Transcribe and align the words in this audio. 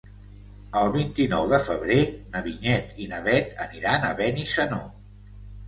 El 0.79 0.87
vint-i-nou 0.95 1.45
de 1.51 1.59
febrer 1.67 1.99
na 2.33 2.43
Vinyet 2.49 2.97
i 3.05 3.09
na 3.13 3.21
Bet 3.29 3.55
aniran 3.69 4.11
a 4.11 4.13
Benissanó. 4.25 4.85